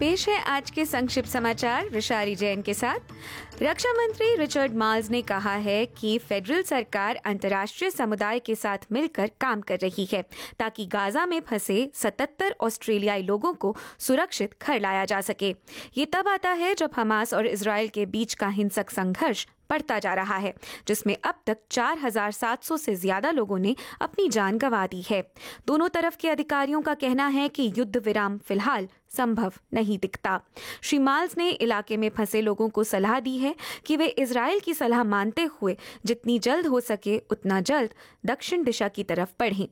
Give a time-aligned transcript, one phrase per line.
[0.00, 5.22] पेश है आज के संक्षिप्त समाचार विशारी जैन के साथ। रक्षा मंत्री रिचर्ड माल्स ने
[5.22, 10.22] कहा है कि फेडरल सरकार अंतर्राष्ट्रीय समुदाय के साथ मिलकर काम कर रही है
[10.58, 15.54] ताकि गाजा में फंसे 77 ऑस्ट्रेलियाई लोगों को सुरक्षित घर लाया जा सके।
[15.96, 20.12] ये तब आता है जब हमास और इसराइल के बीच का हिंसक संघर्ष बढ़ता जा
[20.14, 20.54] रहा है
[20.88, 25.20] जिसमें अब तक 4,700 से ज़्यादा लोगों ने अपनी जान गंवा दी है।
[25.66, 30.40] दोनों तरफ़ के अधिकारियों का कहना है कि युद्ध विराम फ़िलहाल संभव नहीं दिखता।
[30.82, 33.54] श्री माल्स ने इलाके में फंसे लोगों को सलाह दी है
[33.86, 37.94] कि वे इसराइल की सलाह मानते हुए जितनी जल्द हो सके उतना जल्द
[38.26, 39.68] दक्षिण दिशा की तरफ़ बढ़ें।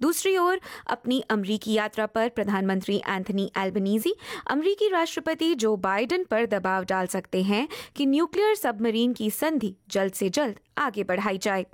[0.00, 4.14] दूसरी ओर, अपनी अमरीकी यात्रा पर प्रधानमंत्री एंथनी एल्बनीजी,
[4.50, 10.12] अमरीकी राष्ट्रपति जो बाइडेन पर दबाव डाल सकते हैं कि न्यूक्लियर सबमरीन की संधि जल्द
[10.12, 11.66] से जल्द आगे बढ़ाई जाए।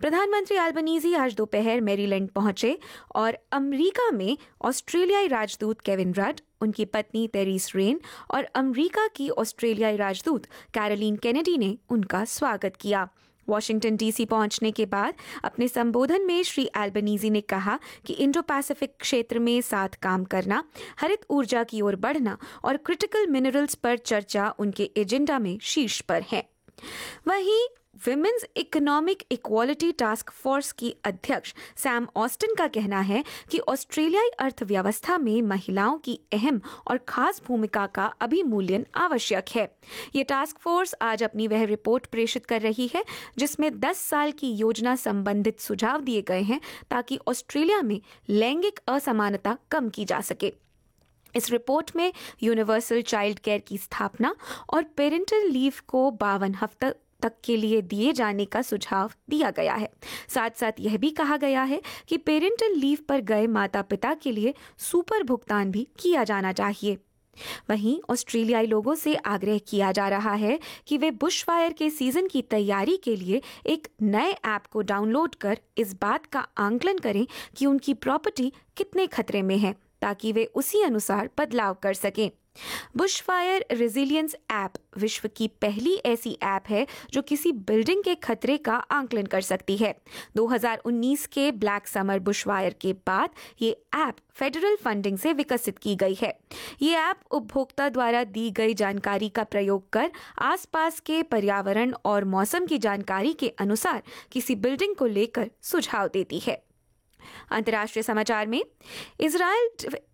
[0.00, 2.78] प्रधानमंत्री एल्बनीजी आज दोपहर मेरीलैंड पहुँचे
[3.14, 9.96] और अमरीका में ऑस्ट्रेलियाई राजदूत केविन रड उनकी पत्नी तेरिस रेन और अमरीका की ऑस्ट्रेलियाई
[9.96, 13.08] राजदूत कैरोलिन कैनेडी ने उनका स्वागत किया।
[13.48, 18.94] वॉशिंगटन डीसी पहुँचने के बाद अपने संबोधन में श्री एल्बनीजी ने कहा कि इंडो पैसिफिक
[19.00, 20.62] क्षेत्र में साथ काम करना,
[21.00, 26.24] हरित ऊर्जा की ओर बढ़ना और क्रिटिकल मिनरल्स पर चर्चा उनके एजेंडा में शीर्ष पर
[26.32, 26.44] है।
[27.28, 27.66] वहीं
[28.06, 35.18] women's economic equality task force की अध्यक्ष सैम ऑस्टिन का कहना है कि ऑस्ट्रेलियाई अर्थव्यवस्था
[35.18, 39.76] में महिलाओं की अहम और खास भूमिका का अभिमूल्यन आवश्यक है।
[40.16, 43.04] ये टास्क फोर्स आज अपनी वह रिपोर्ट प्रेषित कर रही है,
[43.38, 49.56] जिसमें 10 साल की योजना संबंधित सुझाव दिए गए हैं ताकि ऑस्ट्रेलिया में लैंगिक असमानता
[49.70, 50.52] कम की जा सके।
[51.36, 54.34] इस रिपोर्ट में यूनिवर्सल चाइल्ड केयर की स्थापना
[54.74, 56.92] और पेरेंटल लीव को बावन हफ़्ता
[57.24, 59.88] तक के लिए दिए जाने का सुझाव दिया गया है।
[60.28, 64.32] साथ साथ यह भी कहा गया है कि पेरेंटल लीव पर गए माता पिता के
[64.32, 66.98] लिए सुपर भुगतान भी किया जाना चाहिए।
[67.70, 72.26] वहीं ऑस्ट्रेलियाई लोगों से आग्रह किया जा रहा है कि वे बुश फायर के सीज़न
[72.26, 77.26] की तैयारी के लिए एक नए ऐप को डाउनलोड कर इस बात का आंकलन करें
[77.56, 82.30] कि उनकी प्रॉपर्टी कितने खतरे में है, ताकि वे उसी अनुसार बदलाव कर सकें।
[82.96, 88.74] बुशफायर रेजिलियंस ऐप विश्व की पहली ऐसी ऐप है जो किसी बिल्डिंग के खतरे का
[88.74, 89.94] आंकलन कर सकती है।
[90.36, 93.30] 2019 के ब्लैक समर बुशफायर के बाद
[93.62, 96.38] ये ऐप फेडरल फंडिंग से विकसित की गई है।
[96.82, 102.66] ये ऐप उपभोक्ता द्वारा दी गई जानकारी का प्रयोग कर आसपास के पर्यावरण और मौसम
[102.66, 106.62] की जानकारी के अनुसार किसी बिल्डिंग को लेकर सुझाव देती है।
[107.50, 108.64] अंतर्राष्ट्रीय समाचार में
[109.20, 109.68] इसराइल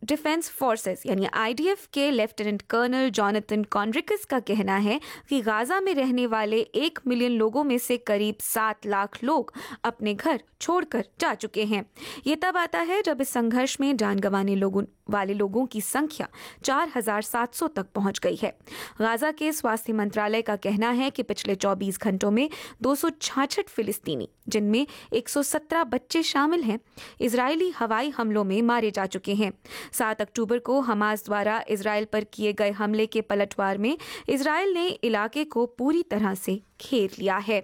[0.04, 5.94] डिफेंस फोर्सेस यानी आईडीएफ के लेफ्टिनेंट कर्नल जॉनथन कॉन्ड्रिकस का कहना है कि गाजा में
[5.94, 9.52] रहने वाले एक मिलियन लोगों में से करीब सात लाख लोग
[9.84, 11.90] अपने घर छोड़कर जा चुके हैं।
[12.26, 16.28] ये तब आता है जब इस संघर्ष में जान गंवाने लोगों वाले लोगों की संख्या
[16.64, 18.58] 4,700 तक पहुँच गई है।
[19.00, 22.50] गाजा के स्वास्थ्य मंत्रालय का कहना है कि पिछले 24 घंटों में
[22.82, 26.80] दो फिलिस्तीनी जिनमें 117 बच्चे शामिल हैं
[27.20, 29.52] इजरायली हवाई हमलों में मारे जा चुके हैं।
[29.92, 33.96] सात अक्टूबर को हमास द्वारा इसराइल पर किए गए हमले के पलटवार में
[34.28, 37.60] इसराइल ने इलाके को पूरी तरह से घेर लिया है।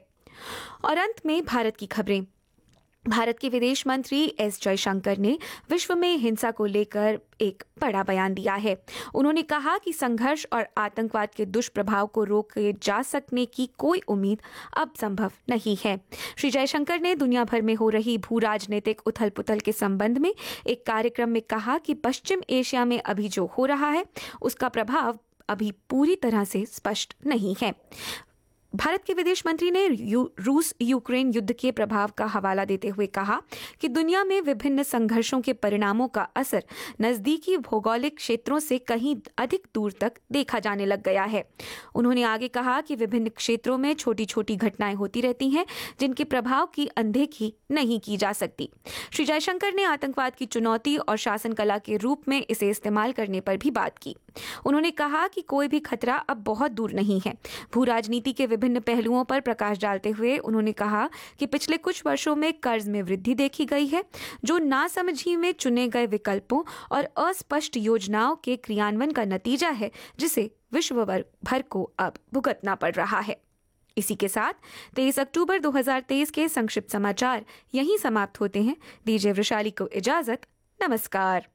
[0.84, 2.26] और अंत में भारत की खबरें।
[3.08, 5.38] भारत के विदेश मंत्री एस जयशंकर ने
[5.70, 8.76] विश्व में हिंसा को लेकर एक बड़ा बयान दिया है।
[9.14, 14.42] उन्होंने कहा कि संघर्ष और आतंकवाद के दुष्प्रभाव को रोके जा सकने की कोई उम्मीद
[14.76, 16.00] अब संभव नहीं है।
[16.36, 20.34] श्री जयशंकर ने दुनिया भर में हो रही भू राजनीतिक उथल पुथल के संबंध में
[20.66, 24.04] एक कार्यक्रम में कहा कि पश्चिम एशिया में अभी जो हो रहा है,
[24.42, 25.18] उसका प्रभाव
[25.48, 27.74] अभी पूरी तरह से स्पष्ट नहीं है।
[28.74, 33.06] भारत के विदेश मंत्री ने यू, रूस यूक्रेन युद्ध के प्रभाव का हवाला देते हुए
[33.06, 33.40] कहा
[33.80, 36.64] कि दुनिया में विभिन्न संघर्षों के परिणामों का असर
[37.00, 41.44] नजदीकी भौगोलिक क्षेत्रों से कहीं अधिक दूर तक देखा जाने लग गया है।
[41.94, 45.66] उन्होंने आगे कहा कि विभिन्न क्षेत्रों में छोटी छोटी घटनाएँ होती रहती हैं
[46.00, 48.70] जिनके प्रभाव की अनदेखी नहीं की जा सकती।
[49.12, 53.40] श्री जयशंकर ने आतंकवाद की चुनौती और शासन कला के रूप में इसे इस्तेमाल करने
[53.40, 54.16] पर भी बात की।
[54.66, 57.34] उन्होंने कहा कि कोई भी खतरा अब बहुत दूर नहीं है।
[57.74, 62.36] भू राजनीति के विभिन्न पहलुओं पर प्रकाश डालते हुए उन्होंने कहा कि पिछले कुछ वर्षों
[62.36, 64.04] में कर्ज में वृद्धि देखी गई है,
[64.44, 66.62] जो नासमझी में चुने गए विकल्पों
[66.92, 72.94] और अस्पष्ट योजनाओं के क्रियान्वयन का नतीजा है, जिसे विश्व भर को अब भुगतना पड़
[72.94, 73.36] रहा है।
[73.96, 74.52] इसी के साथ
[74.94, 77.44] 23 अक्टूबर 2023 के संक्षिप्त समाचार
[77.74, 80.46] यहीं समाप्त होते हैं। दीजिए वृशाली को इजाज़त,
[80.80, 81.46] नमस्कार।